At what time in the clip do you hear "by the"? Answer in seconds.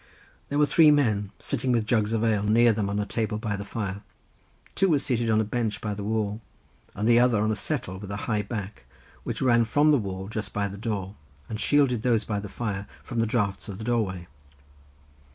3.37-3.63, 5.79-6.03, 10.53-10.75, 12.23-12.49